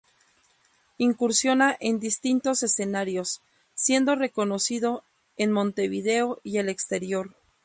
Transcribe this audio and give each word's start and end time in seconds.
Incursiona 0.97 1.77
en 1.79 1.99
distintos 1.99 2.63
escenarios, 2.63 3.43
siendo 3.75 4.15
reconocido 4.15 5.03
en 5.37 5.51
Montevideo 5.51 6.39
y 6.43 6.57
el 6.57 6.69
exterior. 6.69 7.35